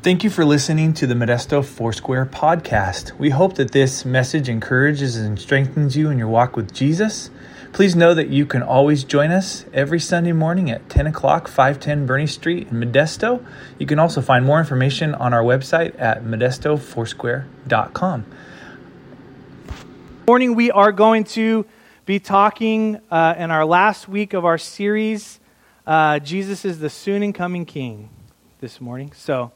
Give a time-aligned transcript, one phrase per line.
[0.00, 3.18] Thank you for listening to the Modesto Foursquare podcast.
[3.18, 7.30] We hope that this message encourages and strengthens you in your walk with Jesus.
[7.72, 12.06] Please know that you can always join us every Sunday morning at 10 o'clock, 510
[12.06, 13.44] Bernie Street in Modesto.
[13.80, 18.26] You can also find more information on our website at modestofoursquare.com.
[20.28, 21.66] Morning, we are going to
[22.06, 25.40] be talking uh, in our last week of our series,
[25.88, 28.10] uh, Jesus is the soon and coming King,
[28.60, 29.10] this morning.
[29.12, 29.50] So,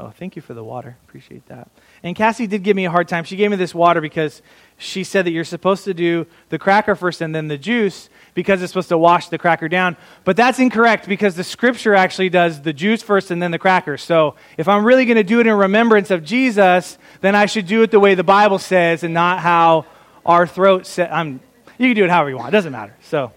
[0.00, 0.96] oh, thank you for the water.
[1.06, 1.68] Appreciate that.
[2.02, 3.24] And Cassie did give me a hard time.
[3.24, 4.40] She gave me this water because
[4.78, 8.62] she said that you're supposed to do the cracker first and then the juice because
[8.62, 9.96] it's supposed to wash the cracker down.
[10.24, 13.98] But that's incorrect because the scripture actually does the juice first and then the cracker.
[13.98, 17.66] So if I'm really going to do it in remembrance of Jesus, then I should
[17.66, 19.84] do it the way the Bible says and not how
[20.24, 21.08] our throat says.
[21.12, 21.40] I'm,
[21.78, 22.48] you can do it however you want.
[22.48, 22.96] It doesn't matter.
[23.02, 23.32] So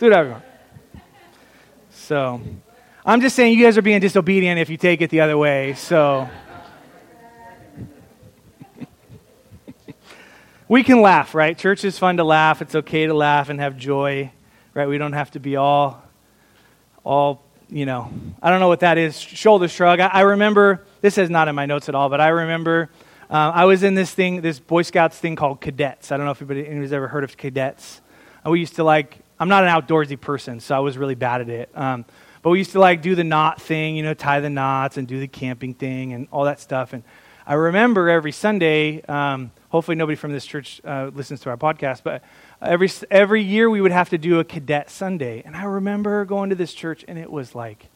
[0.00, 0.44] do it however you want.
[1.90, 2.40] So
[3.08, 5.74] I'm just saying you guys are being disobedient if you take it the other way.
[5.74, 6.28] So.
[10.68, 11.56] we can laugh, right?
[11.56, 12.60] Church is fun to laugh.
[12.60, 14.32] It's okay to laugh and have joy,
[14.74, 14.88] right?
[14.88, 16.02] We don't have to be all,
[17.04, 18.10] all, you know,
[18.42, 20.00] I don't know what that is, shoulder shrug.
[20.00, 22.90] I, I remember, this is not in my notes at all, but I remember
[23.30, 26.10] uh, I was in this thing, this Boy Scouts thing called cadets.
[26.10, 28.00] I don't know if anybody, anybody's ever heard of cadets.
[28.44, 31.42] Uh, we used to like, I'm not an outdoorsy person, so I was really bad
[31.42, 31.70] at it.
[31.72, 32.04] Um,
[32.46, 35.08] but we used to like do the knot thing, you know, tie the knots and
[35.08, 36.92] do the camping thing and all that stuff.
[36.92, 37.02] And
[37.44, 42.04] I remember every Sunday, um, hopefully nobody from this church uh, listens to our podcast,
[42.04, 42.22] but
[42.62, 45.42] every, every year we would have to do a cadet Sunday.
[45.44, 47.88] And I remember going to this church and it was like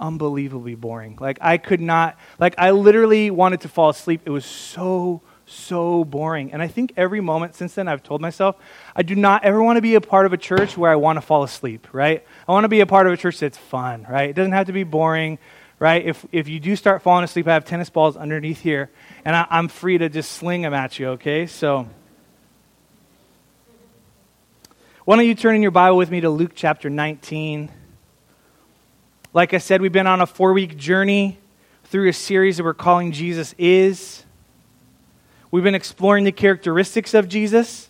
[0.00, 1.18] unbelievably boring.
[1.20, 4.22] Like I could not, like I literally wanted to fall asleep.
[4.24, 6.52] It was so, so boring.
[6.52, 8.56] And I think every moment since then I've told myself,
[8.94, 11.16] I do not ever want to be a part of a church where I want
[11.16, 12.24] to fall asleep, right?
[12.48, 14.30] I want to be a part of a church that's fun, right?
[14.30, 15.38] It doesn't have to be boring
[15.80, 16.04] right?
[16.04, 18.90] If, if you do start falling asleep, I have tennis balls underneath here,
[19.24, 21.46] and I, I'm free to just sling them at you, okay?
[21.46, 21.88] So,
[25.06, 27.70] why don't you turn in your Bible with me to Luke chapter 19?
[29.32, 31.38] Like I said, we've been on a four week journey
[31.84, 34.24] through a series that we're calling Jesus Is.
[35.52, 37.88] We've been exploring the characteristics of Jesus.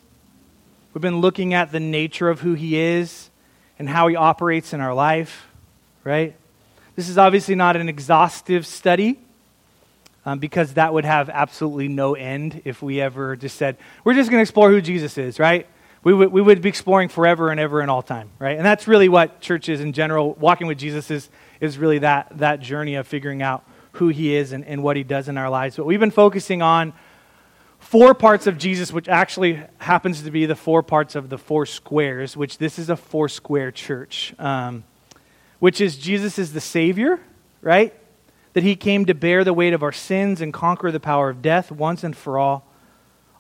[0.94, 3.28] We've been looking at the nature of who he is
[3.78, 5.46] and how he operates in our life,
[6.02, 6.34] right?
[6.96, 9.18] This is obviously not an exhaustive study
[10.24, 14.30] um, because that would have absolutely no end if we ever just said, we're just
[14.30, 15.66] going to explore who Jesus is, right?
[16.02, 18.56] We would, we would be exploring forever and ever and all time, right?
[18.56, 21.28] And that's really what churches in general, walking with Jesus is,
[21.60, 25.02] is really that, that journey of figuring out who he is and, and what he
[25.02, 25.76] does in our lives.
[25.76, 26.94] But we've been focusing on
[27.90, 31.66] four parts of Jesus, which actually happens to be the four parts of the four
[31.66, 34.32] squares, which this is a four square church.
[34.38, 34.84] Um,
[35.58, 37.18] which is Jesus is the Savior,
[37.60, 37.92] right?
[38.52, 41.42] That he came to bear the weight of our sins and conquer the power of
[41.42, 42.64] death once and for all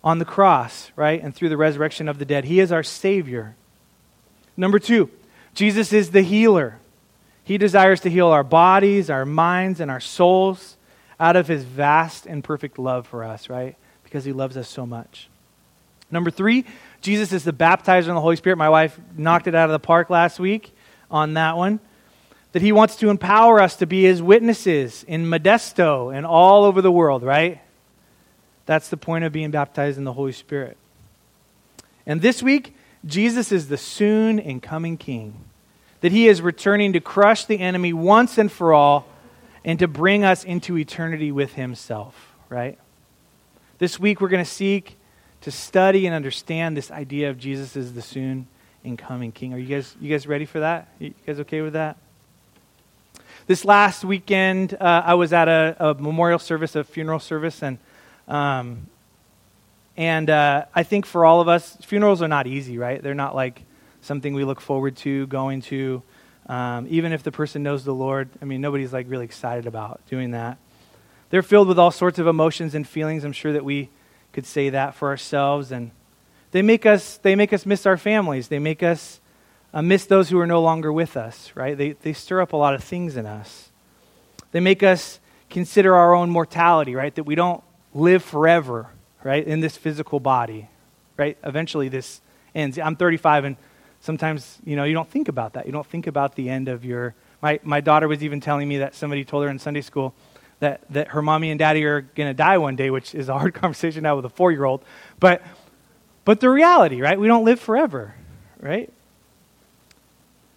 [0.02, 1.22] on the cross, right?
[1.22, 2.44] And through the resurrection of the dead.
[2.44, 3.54] He is our Savior.
[4.56, 5.10] Number two,
[5.54, 6.80] Jesus is the healer.
[7.44, 10.76] He desires to heal our bodies, our minds, and our souls
[11.20, 13.76] out of his vast and perfect love for us, right?
[14.10, 15.30] Because he loves us so much.
[16.10, 16.66] Number three,
[17.00, 18.56] Jesus is the baptizer in the Holy Spirit.
[18.56, 20.74] My wife knocked it out of the park last week
[21.10, 21.80] on that one
[22.52, 26.82] that he wants to empower us to be his witnesses in Modesto and all over
[26.82, 27.60] the world, right?
[28.66, 30.76] That's the point of being baptized in the Holy Spirit.
[32.06, 32.74] And this week,
[33.06, 35.44] Jesus is the soon and coming King.
[36.00, 39.06] That he is returning to crush the enemy once and for all
[39.64, 42.78] and to bring us into eternity with himself, right?
[43.80, 44.98] This week, we're going to seek
[45.40, 48.46] to study and understand this idea of Jesus as the soon
[48.84, 49.54] and coming King.
[49.54, 50.88] Are you guys, you guys ready for that?
[50.98, 51.96] You guys okay with that?
[53.46, 57.78] This last weekend, uh, I was at a, a, memorial service, a funeral service, and
[58.28, 58.86] um,
[59.96, 63.02] and uh, I think for all of us, funerals are not easy, right?
[63.02, 63.62] They're not like
[64.02, 66.02] something we look forward to going to.
[66.50, 70.02] Um, even if the person knows the Lord, I mean, nobody's like really excited about
[70.10, 70.58] doing that.
[71.30, 73.24] They're filled with all sorts of emotions and feelings.
[73.24, 73.88] I'm sure that we
[74.32, 75.92] could say that for ourselves, and
[76.50, 78.48] they make us they make us miss our families.
[78.48, 79.20] They make us
[79.72, 81.78] uh, miss those who are no longer with us, right?
[81.78, 83.70] They, they stir up a lot of things in us.
[84.52, 87.14] They make us consider our own mortality, right?
[87.14, 87.62] That we don't
[87.94, 88.90] live forever,
[89.22, 90.68] right, in this physical body,
[91.16, 91.38] right?
[91.44, 92.20] Eventually this
[92.54, 92.78] ends.
[92.78, 93.56] I'm 35, and
[94.00, 95.66] sometimes, you know, you don't think about that.
[95.66, 97.14] You don't think about the end of your.
[97.42, 100.14] My, my daughter was even telling me that somebody told her in Sunday school
[100.60, 103.36] that, that her mommy and daddy are going to die one day, which is a
[103.36, 104.84] hard conversation now with a four year old.
[105.18, 105.42] But,
[106.24, 107.18] but the reality, right?
[107.18, 108.14] We don't live forever,
[108.60, 108.92] right?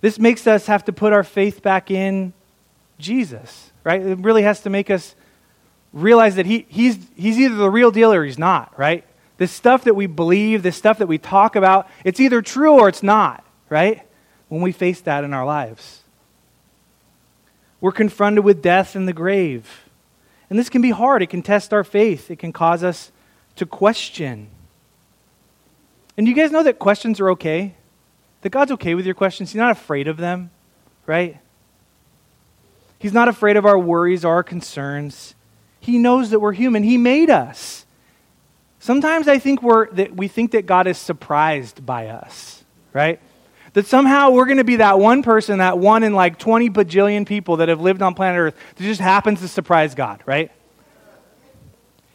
[0.01, 2.33] This makes us have to put our faith back in
[3.00, 4.01] Jesus, right?
[4.01, 5.15] It really has to make us
[5.94, 9.05] realize that he, he's, he's either the real deal or he's not, right?
[9.38, 12.89] This stuff that we believe, this stuff that we talk about, it's either true or
[12.89, 14.01] it's not, right?
[14.50, 16.01] When we face that in our lives.
[17.79, 19.82] We're confronted with death and the grave.
[20.49, 21.21] And this can be hard.
[21.21, 23.11] It can test our faith, it can cause us
[23.55, 24.49] to question.
[26.17, 27.73] And you guys know that questions are okay?
[28.41, 29.51] That God's okay with your questions.
[29.51, 30.51] He's not afraid of them,
[31.05, 31.37] right?
[32.99, 35.35] He's not afraid of our worries or our concerns.
[35.79, 36.83] He knows that we're human.
[36.83, 37.85] He made us.
[38.79, 43.19] Sometimes I think we're, that we think that God is surprised by us, right?
[43.73, 47.25] That somehow we're going to be that one person, that one in like 20 bajillion
[47.25, 50.51] people that have lived on planet Earth that just happens to surprise God, right?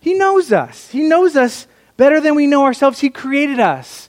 [0.01, 0.91] He knows us.
[0.91, 1.67] He knows us
[1.97, 3.01] better than we know ourselves.
[3.01, 4.09] He created us.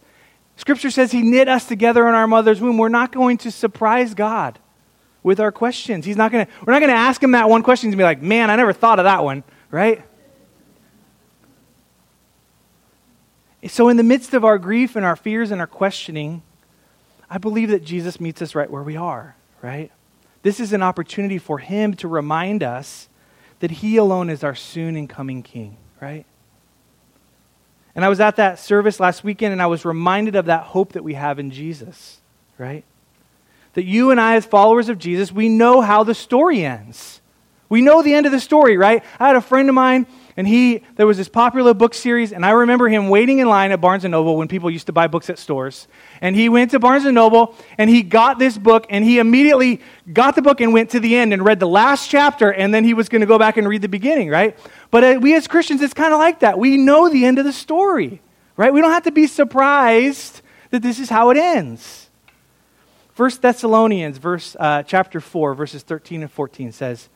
[0.56, 2.78] Scripture says He knit us together in our mother's womb.
[2.78, 4.60] We're not going to surprise God
[5.24, 6.06] with our questions.
[6.06, 8.04] He's not going to, we're not going to ask Him that one question and be
[8.04, 10.04] like, man, I never thought of that one, right?
[13.68, 16.44] So, in the midst of our grief and our fears and our questioning,
[17.30, 19.92] I believe that Jesus meets us right where we are, right?
[20.42, 23.10] This is an opportunity for Him to remind us
[23.60, 26.26] that He alone is our soon and coming King, right?
[27.96, 30.94] And I was at that service last weekend and I was reminded of that hope
[30.94, 32.20] that we have in Jesus,
[32.58, 32.84] right?
[33.74, 37.22] That you and I, as followers of Jesus, we know how the story ends.
[37.68, 39.04] We know the end of the story, right?
[39.20, 40.08] I had a friend of mine
[40.40, 43.74] and he there was this popular book series and i remember him waiting in line
[43.74, 45.86] at barnes & noble when people used to buy books at stores.
[46.22, 49.82] And he went to barnes & noble and he got this book and he immediately
[50.14, 52.86] got the book and went to the end and read the last chapter and then
[52.86, 54.58] he was going to go back and read the beginning right?
[54.92, 56.58] But uh, we as christians it's kind of like that.
[56.58, 58.22] We know the end of the story
[58.56, 58.74] right?
[58.74, 62.10] We don't have to be surprised that this is how it ends.
[63.12, 67.10] First Thessalonians, verse uh, chapter four, verses thirteen and fourteen says,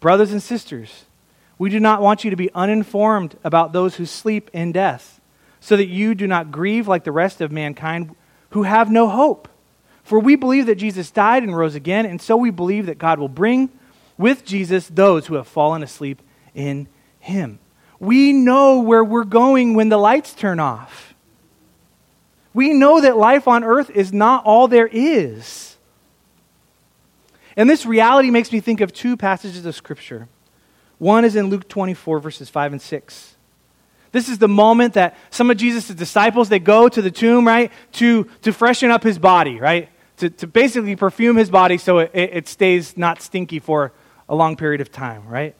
[0.00, 1.04] "Brothers and sisters,
[1.60, 5.20] we do not want you to be uninformed about those who sleep in death,
[5.60, 8.16] so that you do not grieve like the rest of mankind
[8.48, 9.46] who have no hope.
[10.02, 13.18] For we believe that Jesus died and rose again, and so we believe that God
[13.18, 13.68] will bring
[14.16, 16.22] with Jesus those who have fallen asleep
[16.54, 17.58] in him.
[17.98, 21.12] We know where we're going when the lights turn off.
[22.54, 25.76] We know that life on earth is not all there is.
[27.54, 30.26] And this reality makes me think of two passages of Scripture.
[31.00, 33.36] One is in Luke 24, verses 5 and 6.
[34.12, 37.72] This is the moment that some of Jesus' disciples, they go to the tomb, right,
[37.92, 39.88] to, to freshen up his body, right?
[40.18, 43.92] To, to basically perfume his body so it, it stays not stinky for
[44.28, 45.54] a long period of time, right?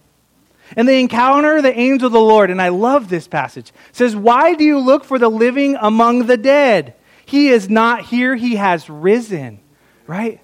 [0.77, 3.71] And they encounter the angel of the Lord, and I love this passage.
[3.71, 6.93] It says, Why do you look for the living among the dead?
[7.25, 9.61] He is not here, he has risen,
[10.07, 10.43] right?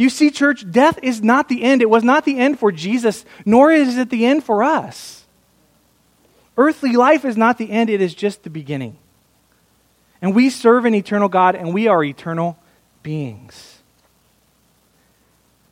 [0.00, 1.82] You see, church, death is not the end.
[1.82, 5.26] It was not the end for Jesus, nor is it the end for us.
[6.56, 8.96] Earthly life is not the end, it is just the beginning.
[10.22, 12.58] And we serve an eternal God, and we are eternal
[13.02, 13.82] beings.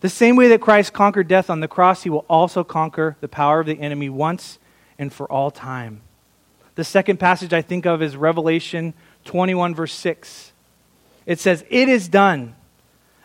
[0.02, 3.28] The same way that Christ conquered death on the cross, he will also conquer the
[3.28, 4.58] power of the enemy once
[4.98, 6.02] and for all time.
[6.74, 8.92] The second passage I think of is Revelation
[9.24, 10.52] 21, verse 6.
[11.24, 12.56] It says, It is done.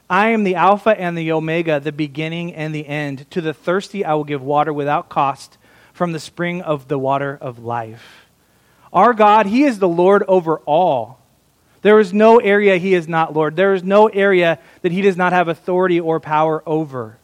[0.09, 3.29] I am the Alpha and the Omega, the beginning and the end.
[3.31, 5.57] To the thirsty, I will give water without cost
[5.93, 8.27] from the spring of the water of life.
[8.91, 11.19] Our God, He is the Lord over all.
[11.81, 13.55] There is no area He is not Lord.
[13.55, 17.17] There is no area that He does not have authority or power over.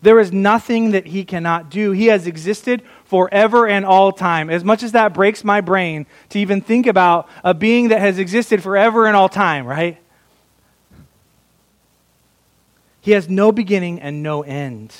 [0.00, 1.92] There is nothing that He cannot do.
[1.92, 4.48] He has existed forever and all time.
[4.50, 8.18] As much as that breaks my brain to even think about a being that has
[8.18, 9.98] existed forever and all time, right?
[13.08, 14.94] He has no beginning and no end.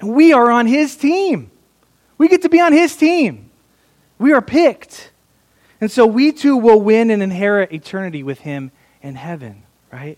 [0.00, 1.50] And we are on his team.
[2.16, 3.50] We get to be on his team.
[4.18, 5.10] We are picked.
[5.78, 8.72] And so we too will win and inherit eternity with him
[9.02, 10.16] in heaven, right?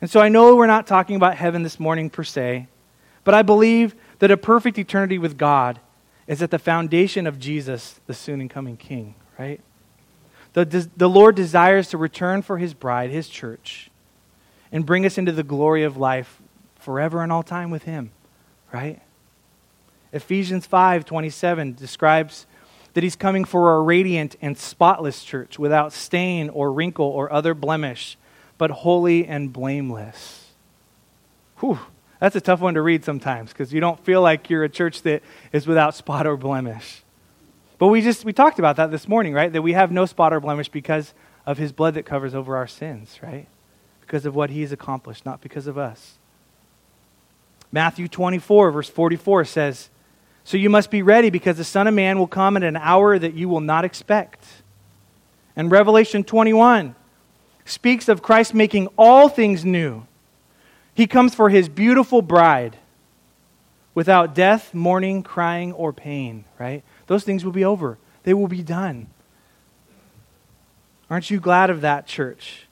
[0.00, 2.68] And so I know we're not talking about heaven this morning per se,
[3.22, 5.78] but I believe that a perfect eternity with God
[6.26, 9.60] is at the foundation of Jesus, the soon and coming King, right?
[10.54, 13.87] The, the Lord desires to return for his bride, his church
[14.70, 16.40] and bring us into the glory of life
[16.76, 18.10] forever and all time with him
[18.72, 19.00] right?
[20.12, 22.46] Ephesians 5 27 describes
[22.94, 27.54] that he's coming for a radiant and spotless church without stain or wrinkle or other
[27.54, 28.16] blemish
[28.56, 30.46] but holy and blameless.
[31.58, 31.78] Whew,
[32.18, 35.02] that's a tough one to read sometimes because you don't feel like you're a church
[35.02, 35.22] that
[35.52, 37.02] is without spot or blemish.
[37.78, 39.52] But we just we talked about that this morning right?
[39.52, 41.14] That we have no spot or blemish because
[41.46, 43.46] of his blood that covers over our sins right
[44.08, 46.16] because of what he's accomplished, not because of us.
[47.70, 49.90] Matthew 24, verse 44 says,
[50.44, 53.18] So you must be ready because the Son of Man will come at an hour
[53.18, 54.42] that you will not expect.
[55.54, 56.94] And Revelation 21
[57.66, 60.06] speaks of Christ making all things new.
[60.94, 62.78] He comes for his beautiful bride
[63.94, 66.82] without death, mourning, crying, or pain, right?
[67.08, 69.08] Those things will be over, they will be done.
[71.10, 72.67] Aren't you glad of that, church?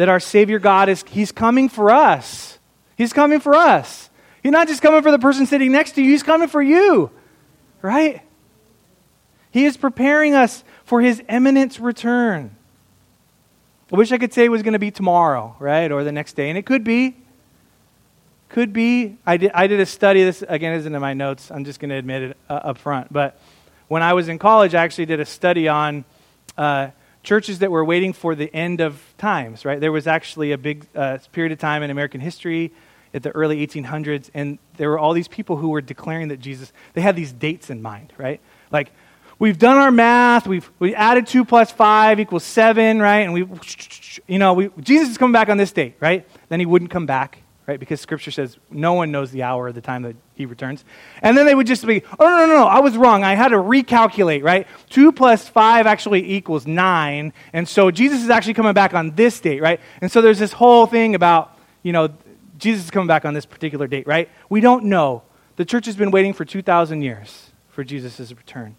[0.00, 2.58] That our Savior God is, He's coming for us.
[2.96, 4.08] He's coming for us.
[4.42, 7.10] He's not just coming for the person sitting next to you, He's coming for you,
[7.82, 8.22] right?
[9.50, 12.56] He is preparing us for His imminent return.
[13.92, 15.92] I wish I could say it was going to be tomorrow, right?
[15.92, 16.48] Or the next day.
[16.48, 17.14] And it could be.
[18.48, 19.18] Could be.
[19.26, 20.24] I did, I did a study.
[20.24, 21.50] This, again, isn't in my notes.
[21.50, 23.12] I'm just going to admit it uh, up front.
[23.12, 23.38] But
[23.88, 26.06] when I was in college, I actually did a study on
[26.56, 26.88] uh,
[27.22, 29.80] churches that were waiting for the end of times, right?
[29.80, 32.72] There was actually a big uh, period of time in American history
[33.12, 36.72] at the early 1800s, and there were all these people who were declaring that Jesus,
[36.94, 38.40] they had these dates in mind, right?
[38.70, 38.92] Like,
[39.38, 43.20] we've done our math, we've we added 2 plus 5 equals 7, right?
[43.20, 43.46] And we,
[44.28, 46.26] you know, we, Jesus is coming back on this date, right?
[46.48, 47.39] Then he wouldn't come back
[47.70, 47.78] right?
[47.78, 50.84] Because Scripture says no one knows the hour or the time that he returns.
[51.22, 53.22] And then they would just be, oh, no, no, no, no, I was wrong.
[53.22, 54.66] I had to recalculate, right?
[54.88, 57.32] Two plus five actually equals nine.
[57.52, 59.78] And so Jesus is actually coming back on this date, right?
[60.00, 62.08] And so there's this whole thing about, you know,
[62.58, 64.28] Jesus is coming back on this particular date, right?
[64.48, 65.22] We don't know.
[65.54, 68.74] The church has been waiting for 2,000 years for Jesus' return.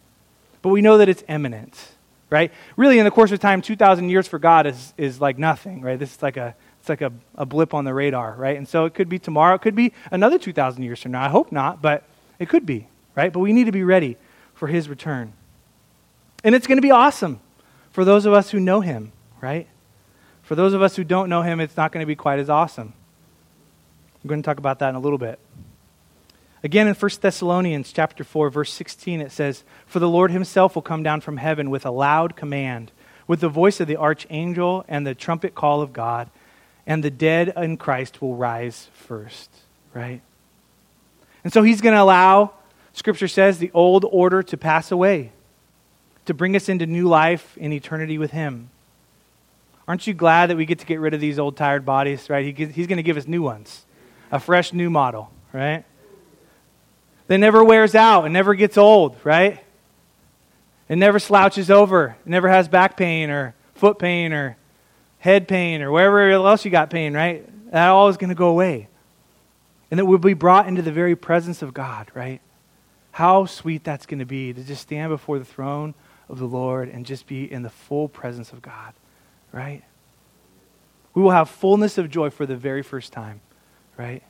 [0.61, 1.93] But we know that it's imminent,
[2.29, 2.51] right?
[2.75, 5.97] Really, in the course of time, 2,000 years for God is, is like nothing, right?
[5.97, 8.57] This is like a it's like a, a blip on the radar, right?
[8.57, 9.53] And so it could be tomorrow.
[9.53, 11.23] It could be another 2,000 years from now.
[11.23, 12.03] I hope not, but
[12.39, 13.31] it could be, right?
[13.31, 14.17] But we need to be ready
[14.55, 15.33] for his return.
[16.43, 17.39] And it's going to be awesome
[17.91, 19.11] for those of us who know him,
[19.41, 19.67] right?
[20.41, 22.49] For those of us who don't know him, it's not going to be quite as
[22.49, 22.93] awesome.
[24.23, 25.37] I'm going to talk about that in a little bit.
[26.63, 30.81] Again, in 1 Thessalonians chapter 4, verse 16, it says, For the Lord himself will
[30.81, 32.91] come down from heaven with a loud command,
[33.27, 36.31] with the voice of the archangel and the trumpet call of God
[36.85, 39.49] and the dead in Christ will rise first,
[39.93, 40.21] right?
[41.43, 42.53] And so he's going to allow,
[42.93, 45.31] Scripture says, the old order to pass away,
[46.25, 48.69] to bring us into new life in eternity with him.
[49.87, 52.45] Aren't you glad that we get to get rid of these old tired bodies, right?
[52.45, 53.85] He, he's going to give us new ones,
[54.31, 55.83] a fresh new model, right?
[57.27, 59.63] That never wears out and never gets old, right?
[60.87, 64.57] It never slouches over, it never has back pain or foot pain or
[65.21, 67.71] head pain or wherever else you got pain, right?
[67.71, 68.89] That all is going to go away.
[69.89, 72.41] And that we'll be brought into the very presence of God, right?
[73.11, 75.93] How sweet that's going to be to just stand before the throne
[76.27, 78.93] of the Lord and just be in the full presence of God,
[79.51, 79.83] right?
[81.13, 83.41] We will have fullness of joy for the very first time,
[83.97, 84.23] right?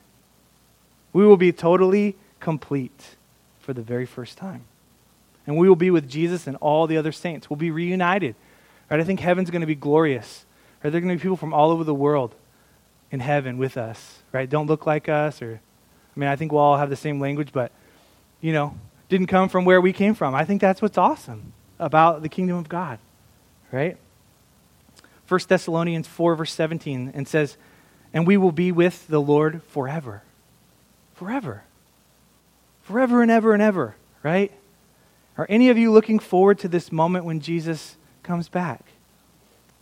[1.14, 3.16] We will be totally complete
[3.60, 4.64] for the very first time.
[5.46, 7.48] And we will be with Jesus and all the other saints.
[7.48, 8.34] We'll be reunited.
[8.90, 9.00] Right?
[9.00, 10.44] I think heaven's going to be glorious.
[10.84, 12.34] Are there going to be people from all over the world
[13.10, 14.48] in heaven with us, right?
[14.48, 15.60] Don't look like us, or,
[16.16, 17.70] I mean, I think we'll all have the same language, but,
[18.40, 18.74] you know,
[19.08, 20.34] didn't come from where we came from.
[20.34, 22.98] I think that's what's awesome about the kingdom of God,
[23.70, 23.96] right?
[25.28, 27.56] 1 Thessalonians 4, verse 17, and says,
[28.12, 30.22] And we will be with the Lord forever.
[31.14, 31.64] Forever.
[32.82, 34.50] Forever and ever and ever, right?
[35.38, 38.84] Are any of you looking forward to this moment when Jesus comes back?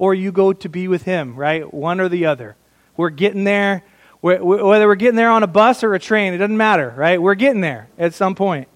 [0.01, 1.73] Or you go to be with Him, right?
[1.73, 2.57] One or the other.
[2.97, 3.85] We're getting there.
[4.23, 7.21] Whether we're getting there on a bus or a train, it doesn't matter, right?
[7.21, 8.67] We're getting there at some point.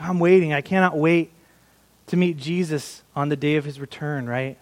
[0.00, 0.52] I'm waiting.
[0.52, 1.30] I cannot wait
[2.08, 4.58] to meet Jesus on the day of his return, right?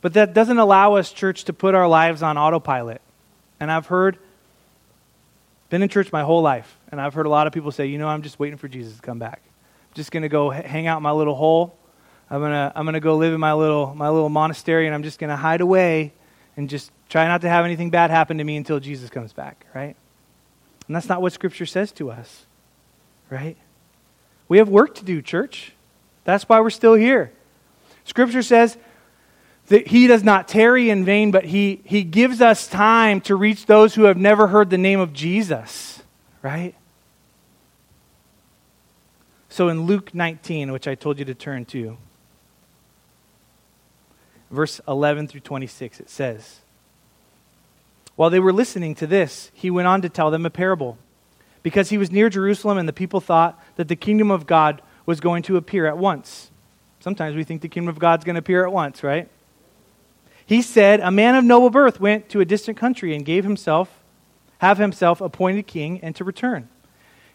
[0.00, 3.00] But that doesn't allow us, church, to put our lives on autopilot.
[3.60, 4.18] And I've heard,
[5.70, 7.98] been in church my whole life, and I've heard a lot of people say, you
[7.98, 9.42] know, I'm just waiting for Jesus to come back.
[9.44, 11.78] I'm just going to go hang out in my little hole
[12.30, 15.18] I'm gonna I'm gonna go live in my little my little monastery and I'm just
[15.18, 16.12] gonna hide away
[16.56, 19.66] and just try not to have anything bad happen to me until Jesus comes back,
[19.74, 19.94] right?
[20.86, 22.46] And that's not what Scripture says to us,
[23.30, 23.56] right?
[24.48, 25.72] We have work to do, church.
[26.24, 27.32] That's why we're still here.
[28.04, 28.76] Scripture says
[29.68, 33.66] that He does not tarry in vain, but He, he gives us time to reach
[33.66, 36.02] those who have never heard the name of Jesus,
[36.42, 36.74] right?
[39.48, 41.96] So in Luke 19, which I told you to turn to,
[44.50, 46.60] verse 11 through 26, it says,
[48.14, 50.98] While they were listening to this, he went on to tell them a parable,
[51.62, 55.20] because he was near Jerusalem and the people thought that the kingdom of God was
[55.20, 56.50] going to appear at once.
[57.00, 59.28] Sometimes we think the kingdom of God's going to appear at once, right?
[60.44, 64.02] He said, A man of noble birth went to a distant country and gave himself
[64.58, 66.68] have himself appointed king, and to return.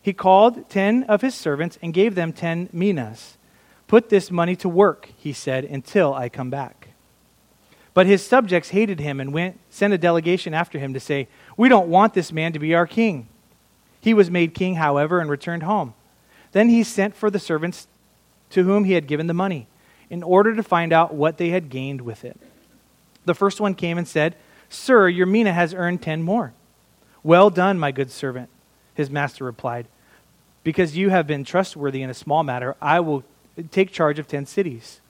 [0.02, 3.38] He called ten of his servants and gave them ten minas.
[3.88, 6.81] Put this money to work, he said, until I come back.
[7.94, 11.70] But his subjects hated him and went, sent a delegation after him to say, We
[11.70, 13.28] don't want this man to be our king.
[14.00, 15.94] He was made king, however, and returned home.
[16.54, 17.88] Then he sent for the servants
[18.52, 19.68] to whom he had given the money,
[20.10, 22.38] in order to find out what they had gained with it.
[23.26, 24.36] The first one came and said,
[24.70, 26.54] Sir, your mina has earned ten more.
[27.24, 28.50] Well done, my good servant,
[28.96, 29.88] his master replied.
[30.64, 33.24] Because you have been trustworthy in a small matter, I will
[33.72, 35.02] take charge of ten cities.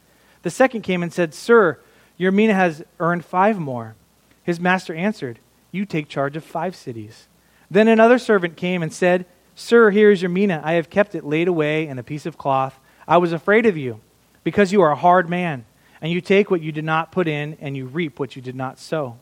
[0.44, 1.80] The second came and said, Sir,
[2.22, 3.96] your mina has earned five more.
[4.44, 5.40] His master answered,
[5.72, 7.28] You take charge of five cities.
[7.72, 9.26] Then another servant came and said,
[9.56, 10.62] Sir, here is your mina.
[10.64, 12.80] I have kept it laid away in a piece of cloth.
[13.08, 14.02] I was afraid of you,
[14.44, 15.66] because you are a hard man,
[16.00, 18.56] and you take what you did not put in, and you reap what you did
[18.56, 19.18] not sow.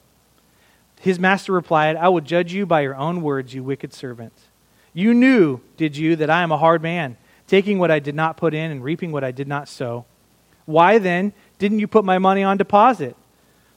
[0.99, 4.33] His master replied, I will judge you by your own words, you wicked servant.
[4.91, 7.15] You knew, did you, that I am a hard man,
[7.47, 10.03] taking what I did not put in and reaping what I did not sow.
[10.65, 13.15] Why then didn't you put my money on deposit,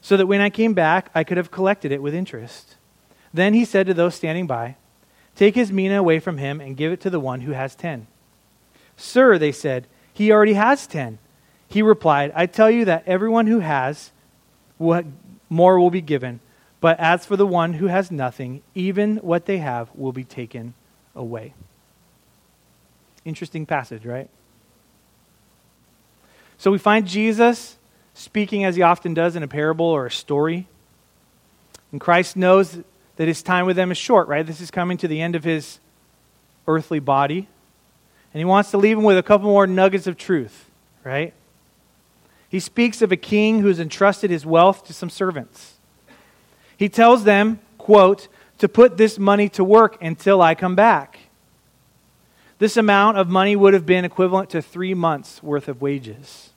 [0.01, 2.77] so that when I came back I could have collected it with interest?
[3.35, 4.77] Then he said to those standing by,
[5.37, 8.07] Take his mina away from him and give it to the one who has ten.
[8.97, 11.19] Sir, they said, he already has ten.
[11.69, 14.13] He replied, I tell you that everyone who has,
[14.79, 15.05] what
[15.49, 16.41] more will be given
[16.83, 20.75] but as for the one who has nothing, even what they have will be taken
[21.15, 21.55] away.
[23.25, 24.29] Interesting passage, right?
[26.63, 27.77] So we find Jesus
[28.15, 30.69] speaking as he often does in a parable or a story.
[31.91, 32.79] And Christ knows
[33.17, 34.47] that his time with them is short, right?
[34.47, 35.81] This is coming to the end of his
[36.69, 37.49] earthly body.
[38.33, 40.71] And he wants to leave them with a couple more nuggets of truth,
[41.03, 41.35] right?
[42.49, 45.79] He speaks of a king who's entrusted his wealth to some servants.
[46.77, 48.29] He tells them, quote,
[48.59, 51.19] to put this money to work until I come back.
[52.61, 56.51] This amount of money would have been equivalent to three months' worth of wages.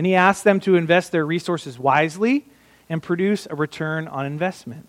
[0.00, 2.46] And he asks them to invest their resources wisely
[2.88, 4.88] and produce a return on investment.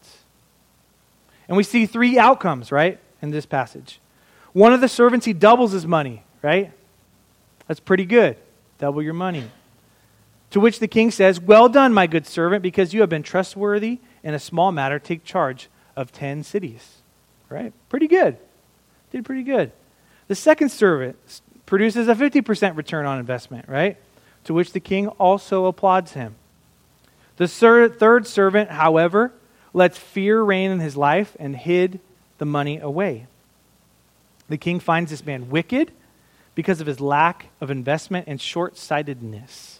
[1.49, 3.99] And we see three outcomes, right, in this passage.
[4.53, 6.71] One of the servants, he doubles his money, right?
[7.67, 8.37] That's pretty good.
[8.77, 9.51] Double your money.
[10.51, 13.99] To which the king says, Well done, my good servant, because you have been trustworthy
[14.23, 17.01] in a small matter, take charge of 10 cities.
[17.49, 17.73] Right?
[17.89, 18.37] Pretty good.
[19.11, 19.73] Did pretty good.
[20.29, 21.17] The second servant
[21.65, 23.97] produces a 50% return on investment, right?
[24.45, 26.35] To which the king also applauds him.
[27.37, 29.33] The third servant, however,
[29.73, 31.99] lets fear reign in his life and hid
[32.37, 33.27] the money away.
[34.49, 35.91] The king finds this man wicked
[36.55, 39.79] because of his lack of investment and short sightedness.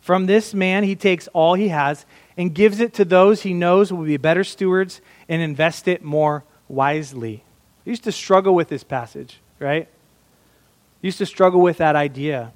[0.00, 2.04] From this man, he takes all he has
[2.36, 6.44] and gives it to those he knows will be better stewards and invest it more
[6.68, 7.44] wisely.
[7.86, 9.86] I used to struggle with this passage, right?
[9.86, 12.52] I used to struggle with that idea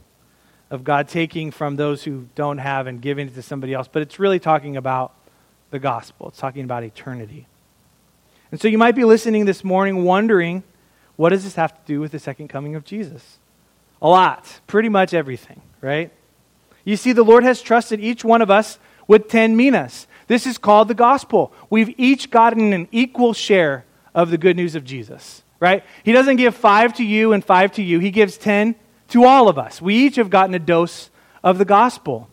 [0.70, 4.02] of God taking from those who don't have and giving it to somebody else, but
[4.02, 5.14] it's really talking about
[5.70, 6.28] the gospel.
[6.28, 7.46] It's talking about eternity.
[8.50, 10.62] And so you might be listening this morning wondering,
[11.16, 13.38] what does this have to do with the second coming of Jesus?
[14.02, 14.60] A lot.
[14.66, 16.12] Pretty much everything, right?
[16.84, 20.06] You see, the Lord has trusted each one of us with 10 minas.
[20.26, 21.52] This is called the gospel.
[21.70, 25.84] We've each gotten an equal share of the good news of Jesus, right?
[26.04, 28.74] He doesn't give five to you and five to you, He gives 10
[29.08, 29.80] to all of us.
[29.80, 31.10] We each have gotten a dose
[31.42, 32.28] of the gospel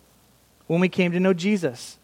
[0.67, 1.99] when we came to know Jesus.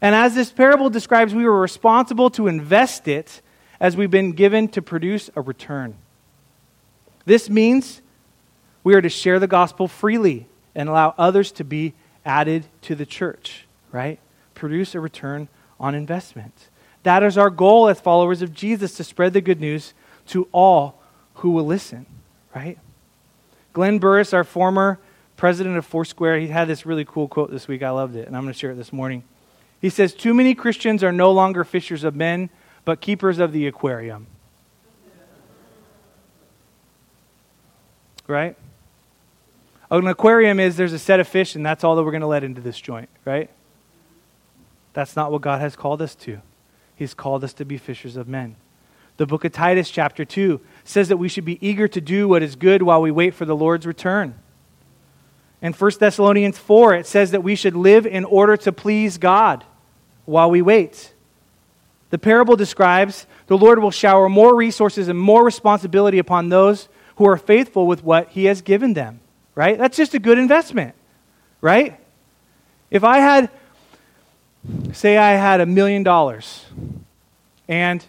[0.00, 3.42] And as this parable describes, we were responsible to invest it
[3.80, 5.96] as we've been given to produce a return.
[7.24, 8.00] This means
[8.82, 13.06] we are to share the gospel freely and allow others to be added to the
[13.06, 14.18] church, right?
[14.54, 16.68] Produce a return on investment.
[17.02, 19.94] That is our goal as followers of Jesus to spread the good news
[20.28, 21.00] to all
[21.34, 22.06] who will listen,
[22.54, 22.78] right?
[23.78, 24.98] Glenn Burris, our former
[25.36, 27.80] president of Foursquare, he had this really cool quote this week.
[27.80, 29.22] I loved it, and I'm going to share it this morning.
[29.80, 32.50] He says, Too many Christians are no longer fishers of men,
[32.84, 34.26] but keepers of the aquarium.
[38.26, 38.56] Right?
[39.92, 42.26] An aquarium is there's a set of fish, and that's all that we're going to
[42.26, 43.48] let into this joint, right?
[44.92, 46.40] That's not what God has called us to.
[46.96, 48.56] He's called us to be fishers of men.
[49.18, 52.42] The book of Titus, chapter 2, says that we should be eager to do what
[52.42, 54.34] is good while we wait for the Lord's return.
[55.60, 59.64] In 1 Thessalonians 4, it says that we should live in order to please God
[60.24, 61.12] while we wait.
[62.10, 67.26] The parable describes the Lord will shower more resources and more responsibility upon those who
[67.26, 69.20] are faithful with what he has given them
[69.58, 69.76] right?
[69.76, 70.94] That's just a good investment,
[71.60, 71.98] right?
[72.92, 73.50] If I had,
[74.92, 76.64] say, I had a million dollars
[77.66, 78.06] and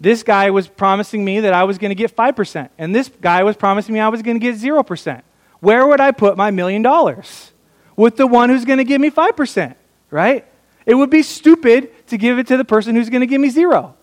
[0.00, 3.42] this guy was promising me that I was going to get 5%, and this guy
[3.42, 5.22] was promising me I was going to get 0%.
[5.60, 7.52] Where would I put my million dollars?
[7.96, 9.74] With the one who's going to give me 5%,
[10.10, 10.46] right?
[10.86, 13.50] It would be stupid to give it to the person who's going to give me
[13.50, 13.94] zero,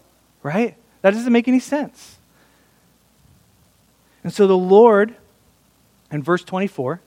[0.44, 0.78] right?
[1.02, 2.18] That doesn't make any sense.
[4.24, 5.16] And so the Lord,
[6.12, 7.02] in verse 24,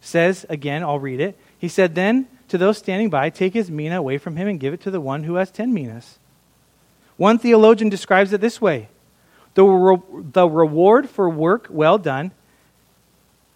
[0.00, 1.38] says again, I'll read it.
[1.56, 4.74] He said, Then to those standing by, take his mina away from him and give
[4.74, 6.18] it to the one who has 10 minas.
[7.18, 8.88] One theologian describes it this way
[9.52, 12.30] the, re- the reward for work well done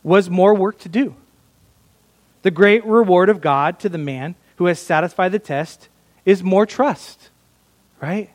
[0.03, 1.15] was more work to do.
[2.43, 5.89] The great reward of God to the man who has satisfied the test
[6.25, 7.31] is more trust,
[8.01, 8.31] right?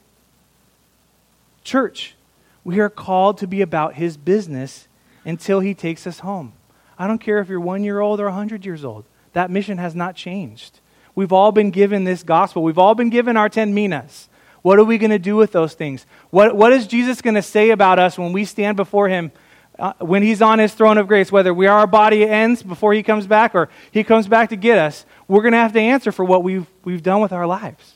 [1.63, 2.15] Church,
[2.63, 4.87] we are called to be about his business
[5.25, 6.53] until he takes us home.
[6.97, 9.93] I don't care if you're one year old or 100 years old, that mission has
[9.93, 10.79] not changed.
[11.15, 14.29] We've all been given this gospel, we've all been given our 10 minas.
[14.61, 16.05] What are we going to do with those things?
[16.29, 19.31] What, what is Jesus going to say about us when we stand before him,
[19.79, 23.03] uh, when he's on his throne of grace, whether we our body ends before he
[23.03, 25.05] comes back or he comes back to get us?
[25.27, 27.95] We're going to have to answer for what we've, we've done with our lives.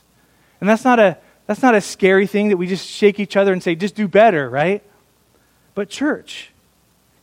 [0.60, 3.52] And that's not, a, that's not a scary thing that we just shake each other
[3.52, 4.84] and say, just do better, right?
[5.74, 6.52] But, church,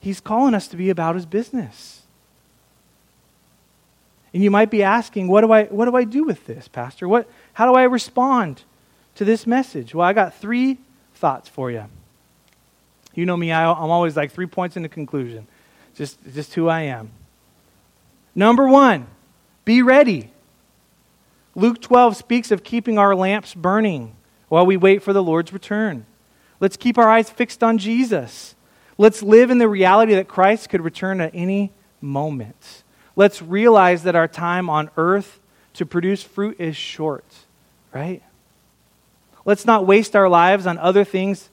[0.01, 2.03] he's calling us to be about his business.
[4.35, 7.09] And you might be asking, what do I, what do, I do with this, Pastor?
[7.09, 8.63] What, how do I respond
[9.19, 9.97] to this message?
[9.97, 10.79] Well, I got three
[11.15, 11.85] thoughts for you.
[13.15, 15.49] You know me, I, am always like three points in the conclusion.
[15.97, 17.11] Just, just who I am.
[18.33, 19.09] Number one,
[19.65, 20.31] be ready.
[21.57, 24.15] Luke 12 speaks of keeping our lamps burning
[24.47, 26.07] while we wait for the Lord's return.
[26.61, 28.55] Let's keep our eyes fixed on Jesus.
[28.99, 32.85] Let's live in the reality that Christ could return at any moment.
[33.17, 35.41] Let's realize that our time on earth
[35.75, 37.25] to produce fruit is short,
[37.93, 38.23] right?
[39.45, 41.51] Let's not waste our lives on other things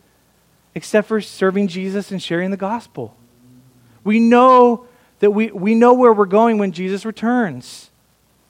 [0.74, 3.16] except for serving Jesus and sharing the gospel.
[4.04, 4.88] We know
[5.20, 7.90] that we, we know where we're going when Jesus returns.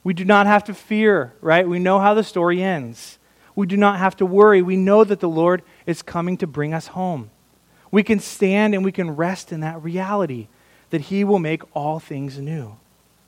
[0.02, 1.68] We do not have to fear, right?
[1.68, 3.18] We know how the story ends.
[3.54, 4.62] We do not have to worry.
[4.62, 7.30] We know that the Lord is coming to bring us home.
[7.90, 10.48] We can stand and we can rest in that reality
[10.90, 12.76] that He will make all things new,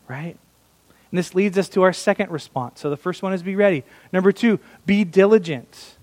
[0.07, 0.37] right?
[1.11, 2.81] And this leads us to our second response.
[2.81, 3.85] So the first one is be ready.
[4.13, 5.97] Number two, be diligent.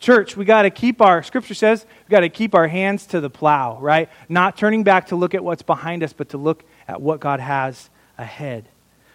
[0.00, 3.20] Church, we got to keep our, scripture says, we got to keep our hands to
[3.20, 4.08] the plow, right?
[4.30, 7.38] Not turning back to look at what's behind us, but to look at what God
[7.38, 8.64] has ahead.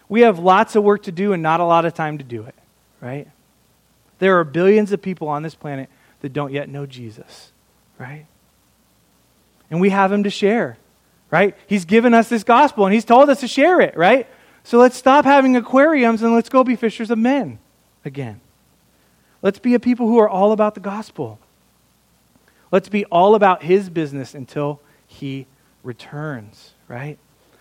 [0.08, 2.44] We have lots of work to do and not a lot of time to do
[2.44, 2.54] it,
[3.00, 3.26] right?
[4.20, 7.50] There are billions of people on this planet that don't yet know Jesus,
[7.98, 8.26] right?
[9.70, 10.78] And we have him to share,
[11.32, 11.56] right?
[11.66, 14.28] He's given us this gospel and he's told us to share it, right?
[14.62, 17.58] So let's stop having aquariums and let's go be fishers of men
[18.04, 18.40] again.
[19.42, 21.38] Let's be a people who are all about the gospel.
[22.72, 25.46] Let's be all about his business until he
[25.82, 27.18] returns, right?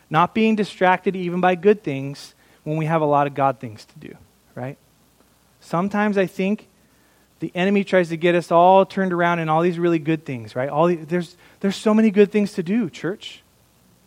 [0.10, 2.34] Not being distracted even by good things
[2.64, 4.16] when we have a lot of God things to do,
[4.56, 4.78] right?
[5.60, 6.68] Sometimes I think
[7.40, 10.56] the enemy tries to get us all turned around in all these really good things,
[10.56, 10.70] right?
[10.70, 13.44] All the, there's, there's so many good things to do, church,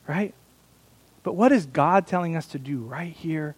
[0.08, 0.34] right?
[1.22, 3.54] But what is God telling us to do right here,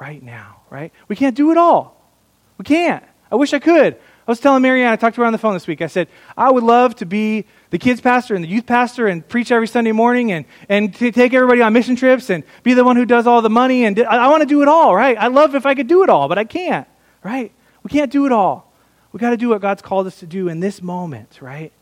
[0.00, 0.92] right now, right?
[1.06, 1.96] We can't do it all.
[2.58, 3.04] We can't.
[3.30, 3.94] I wish I could.
[3.94, 5.82] I was telling Marianne, I talked to her on the phone this week.
[5.82, 9.26] I said, I would love to be the kids pastor and the youth pastor and
[9.26, 12.84] preach every Sunday morning and, and to take everybody on mission trips and be the
[12.84, 13.84] one who does all the money.
[13.84, 15.16] And I, I want to do it all, right?
[15.18, 16.86] I love if I could do it all, but I can't,
[17.24, 17.52] right?
[17.82, 18.72] We can't do it all.
[19.12, 21.72] we got to do what God's called us to do in this moment, right?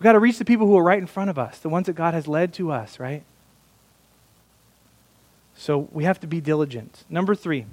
[0.00, 1.86] we got to reach the people who are right in front of us, the ones
[1.86, 3.22] that God has led to us, right?
[5.54, 7.04] So we have to be diligent.
[7.10, 7.66] Number three,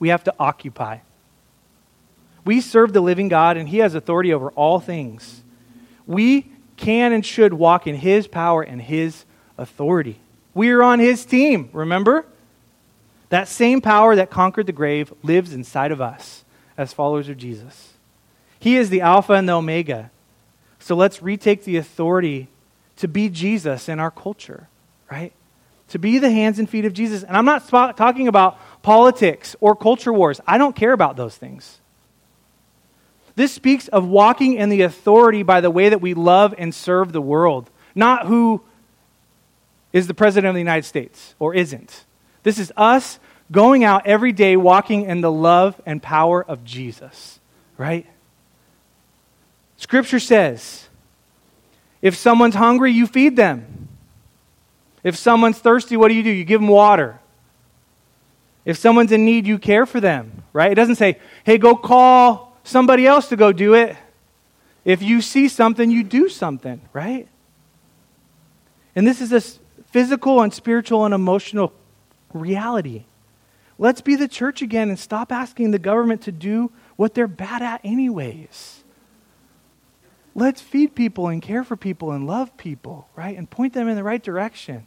[0.00, 0.98] we have to occupy.
[2.44, 5.42] We serve the living God, and He has authority over all things.
[6.06, 9.24] We can and should walk in His power and His
[9.56, 10.20] authority.
[10.54, 12.24] We are on His team, remember?
[13.28, 16.44] That same power that conquered the grave lives inside of us
[16.76, 17.92] as followers of Jesus.
[18.58, 20.10] He is the Alpha and the Omega.
[20.78, 22.48] So let's retake the authority
[22.96, 24.68] to be Jesus in our culture,
[25.10, 25.32] right?
[25.88, 27.22] To be the hands and feet of Jesus.
[27.22, 30.40] And I'm not talking about politics or culture wars.
[30.46, 31.77] I don't care about those things.
[33.38, 37.12] This speaks of walking in the authority by the way that we love and serve
[37.12, 38.62] the world, not who
[39.92, 42.04] is the president of the United States or isn't.
[42.42, 43.20] This is us
[43.52, 47.38] going out every day walking in the love and power of Jesus,
[47.76, 48.08] right?
[49.76, 50.88] Scripture says
[52.02, 53.86] if someone's hungry, you feed them.
[55.04, 56.30] If someone's thirsty, what do you do?
[56.30, 57.20] You give them water.
[58.64, 60.72] If someone's in need, you care for them, right?
[60.72, 63.96] It doesn't say, hey, go call somebody else to go do it.
[64.84, 67.28] If you see something, you do something, right?
[68.94, 69.40] And this is a
[69.90, 71.72] physical and spiritual and emotional
[72.32, 73.04] reality.
[73.78, 77.62] Let's be the church again and stop asking the government to do what they're bad
[77.62, 78.82] at, anyways.
[80.34, 83.36] Let's feed people and care for people and love people, right?
[83.36, 84.86] And point them in the right direction,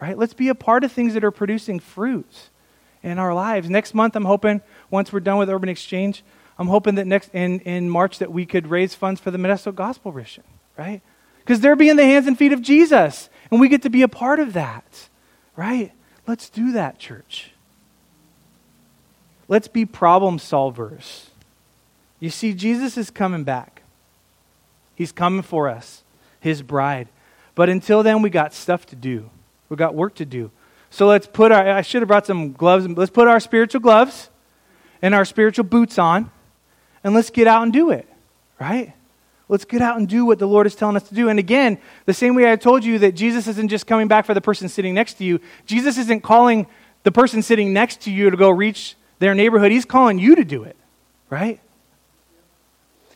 [0.00, 0.16] right?
[0.16, 2.50] Let's be a part of things that are producing fruit
[3.02, 3.70] in our lives.
[3.70, 6.22] Next month, I'm hoping, once we're done with Urban Exchange,
[6.58, 9.74] I'm hoping that next in, in March that we could raise funds for the Modesto
[9.74, 10.44] Gospel Mission,
[10.76, 11.00] right?
[11.40, 14.08] Because they're being the hands and feet of Jesus, and we get to be a
[14.08, 15.08] part of that,
[15.56, 15.92] right?
[16.26, 17.52] Let's do that, church.
[19.46, 21.26] Let's be problem solvers.
[22.20, 23.82] You see, Jesus is coming back.
[24.94, 26.02] He's coming for us,
[26.40, 27.08] his bride.
[27.54, 29.30] But until then, we got stuff to do.
[29.68, 30.50] We got work to do.
[30.90, 32.86] So let's put our, I should have brought some gloves.
[32.88, 34.30] Let's put our spiritual gloves
[35.00, 36.30] and our spiritual boots on,
[37.04, 38.08] and let's get out and do it,
[38.60, 38.92] right?
[39.48, 41.28] Let's get out and do what the Lord is telling us to do.
[41.28, 44.34] And again, the same way I told you that Jesus isn't just coming back for
[44.34, 46.66] the person sitting next to you, Jesus isn't calling
[47.02, 49.72] the person sitting next to you to go reach their neighborhood.
[49.72, 50.76] He's calling you to do it,
[51.30, 51.60] right?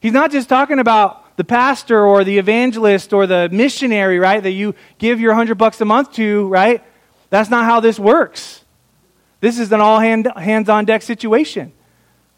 [0.00, 4.50] He's not just talking about the pastor or the evangelist or the missionary, right, that
[4.50, 6.82] you give your hundred bucks a month to, right?
[7.30, 8.64] That's not how this works.
[9.40, 11.72] This is an all hand, hands on deck situation,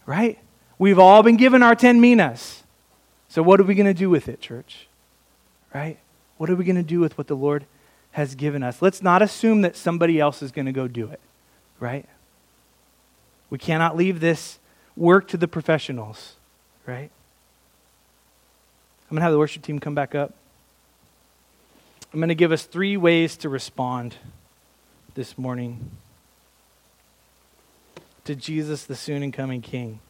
[0.07, 0.39] right?
[0.85, 2.63] We've all been given our 10 minas.
[3.29, 4.87] So, what are we going to do with it, church?
[5.73, 5.97] Right?
[6.37, 7.65] What are we going to do with what the Lord
[8.11, 8.83] has given us?
[8.83, 11.21] Let's not assume that somebody else is going to go do it,
[11.81, 12.05] right?
[13.49, 14.59] We cannot leave this
[14.95, 16.35] work to the professionals,
[16.85, 17.11] right?
[19.09, 20.35] I'm going to have the worship team come back up.
[22.13, 24.17] I'm going to give us three ways to respond
[25.15, 25.93] this morning
[28.27, 30.01] to Jesus, the soon and coming King.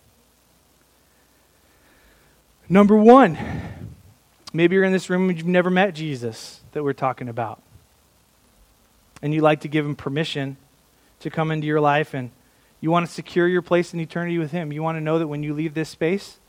[2.75, 3.39] Number one,
[4.53, 7.63] maybe you're in this room and you've never met Jesus that we're talking about.
[9.23, 10.57] And you'd like to give him permission
[11.21, 12.33] to come into your life and
[12.81, 14.73] you want to secure your place in eternity with him.
[14.73, 16.41] You want to know that when you leave this space,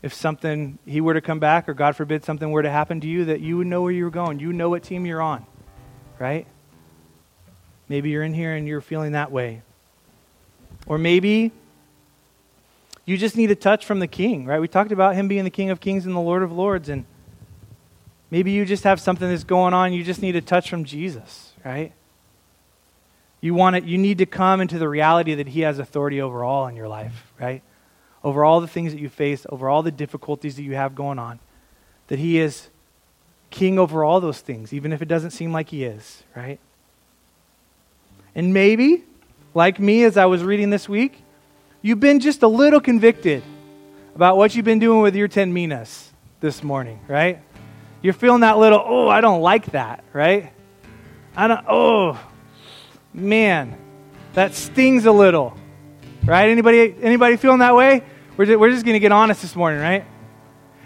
[0.00, 3.08] if something, he were to come back, or God forbid something were to happen to
[3.08, 4.38] you, that you would know where you're going.
[4.38, 5.44] You know what team you're on,
[6.20, 6.46] right?
[7.88, 9.62] Maybe you're in here and you're feeling that way.
[10.86, 11.50] Or maybe
[13.06, 14.60] you just need a touch from the king, right?
[14.60, 17.06] We talked about him being the king of kings and the lord of lords and
[18.30, 21.52] maybe you just have something that's going on, you just need a touch from Jesus,
[21.64, 21.92] right?
[23.40, 26.42] You want it you need to come into the reality that he has authority over
[26.42, 27.62] all in your life, right?
[28.24, 31.18] Over all the things that you face, over all the difficulties that you have going
[31.18, 31.38] on.
[32.08, 32.68] That he is
[33.50, 36.58] king over all those things, even if it doesn't seem like he is, right?
[38.34, 39.04] And maybe,
[39.54, 41.22] like me as I was reading this week,
[41.86, 43.44] you've been just a little convicted
[44.16, 47.38] about what you've been doing with your 10 minas this morning, right?
[48.02, 50.52] You're feeling that little, oh, I don't like that, right?
[51.36, 52.20] I don't, oh,
[53.14, 53.78] man,
[54.32, 55.56] that stings a little,
[56.24, 56.48] right?
[56.48, 58.02] Anybody, anybody feeling that way?
[58.36, 60.04] We're just, we're just going to get honest this morning, right?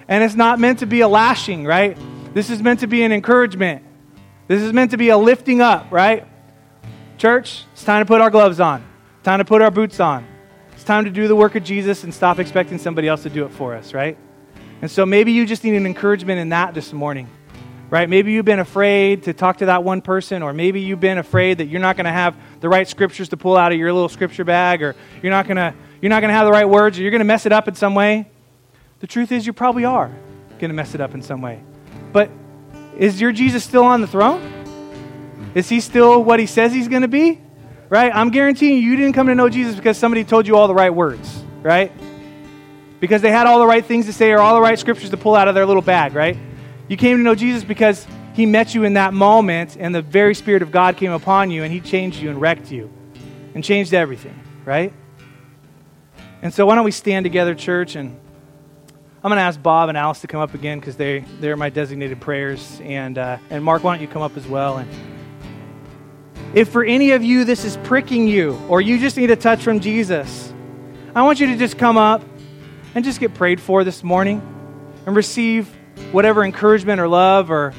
[0.06, 1.96] And it's not meant to be a lashing, right?
[2.34, 3.82] This is meant to be an encouragement.
[4.48, 6.26] This is meant to be a lifting up, right?
[7.16, 8.84] Church, it's time to put our gloves on.
[9.22, 10.26] Time to put our boots on.
[10.80, 13.44] It's time to do the work of Jesus and stop expecting somebody else to do
[13.44, 14.16] it for us, right?
[14.80, 17.28] And so maybe you just need an encouragement in that this morning,
[17.90, 18.08] right?
[18.08, 21.58] Maybe you've been afraid to talk to that one person, or maybe you've been afraid
[21.58, 24.08] that you're not going to have the right scriptures to pull out of your little
[24.08, 26.98] scripture bag, or you're not going to you're not going to have the right words,
[26.98, 28.26] or you're going to mess it up in some way.
[29.00, 30.10] The truth is, you probably are
[30.58, 31.62] going to mess it up in some way.
[32.10, 32.30] But
[32.96, 35.52] is your Jesus still on the throne?
[35.54, 37.38] Is he still what he says he's going to be?
[37.90, 38.14] Right?
[38.14, 40.74] I'm guaranteeing you, you didn't come to know Jesus because somebody told you all the
[40.74, 41.92] right words, right?
[43.00, 45.16] Because they had all the right things to say or all the right scriptures to
[45.16, 46.38] pull out of their little bag, right?
[46.88, 50.34] You came to know Jesus because he met you in that moment and the very
[50.34, 52.90] Spirit of God came upon you and he changed you and wrecked you
[53.54, 54.92] and changed everything, right?
[56.42, 57.96] And so, why don't we stand together, church?
[57.96, 58.18] And
[59.22, 61.68] I'm going to ask Bob and Alice to come up again because they, they're my
[61.68, 62.80] designated prayers.
[62.82, 64.78] And, uh, and Mark, why don't you come up as well?
[64.78, 64.88] And
[66.54, 69.62] if for any of you this is pricking you, or you just need a touch
[69.62, 70.52] from Jesus,
[71.14, 72.24] I want you to just come up
[72.94, 74.42] and just get prayed for this morning
[75.06, 75.68] and receive
[76.12, 77.72] whatever encouragement or love or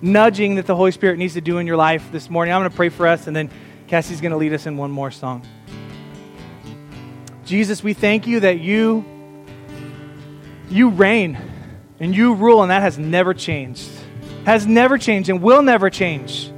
[0.00, 2.54] nudging that the Holy Spirit needs to do in your life this morning.
[2.54, 3.50] I'm going to pray for us, and then
[3.86, 5.44] Cassie's going to lead us in one more song.
[7.44, 9.04] Jesus, we thank you that you
[10.68, 11.38] you reign
[11.98, 13.88] and you rule, and that has never changed.
[14.44, 16.52] Has never changed and will never change.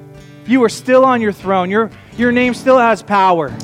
[0.51, 1.71] You are still on your throne.
[1.71, 3.57] Your, your name still has power.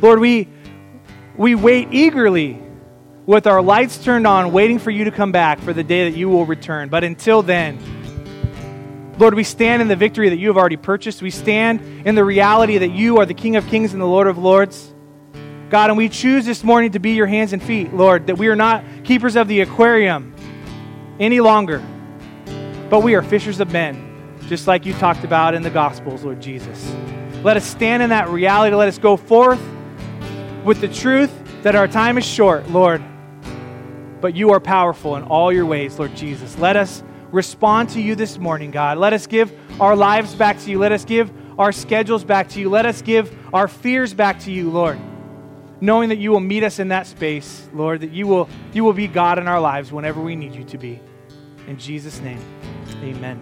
[0.00, 0.48] Lord, we,
[1.36, 2.58] we wait eagerly
[3.26, 6.16] with our lights turned on, waiting for you to come back for the day that
[6.16, 6.88] you will return.
[6.88, 7.78] But until then,
[9.18, 11.20] Lord, we stand in the victory that you have already purchased.
[11.20, 14.26] We stand in the reality that you are the King of Kings and the Lord
[14.26, 14.94] of Lords.
[15.68, 18.48] God, and we choose this morning to be your hands and feet, Lord, that we
[18.48, 20.34] are not keepers of the aquarium
[21.20, 21.84] any longer,
[22.88, 24.11] but we are fishers of men,
[24.52, 26.94] just like you talked about in the Gospels, Lord Jesus.
[27.42, 28.76] Let us stand in that reality.
[28.76, 29.58] Let us go forth
[30.62, 33.02] with the truth that our time is short, Lord,
[34.20, 36.58] but you are powerful in all your ways, Lord Jesus.
[36.58, 38.98] Let us respond to you this morning, God.
[38.98, 40.78] Let us give our lives back to you.
[40.78, 42.68] Let us give our schedules back to you.
[42.68, 44.98] Let us give our fears back to you, Lord.
[45.80, 48.92] Knowing that you will meet us in that space, Lord, that you will, you will
[48.92, 51.00] be God in our lives whenever we need you to be.
[51.66, 52.44] In Jesus' name,
[53.02, 53.40] amen.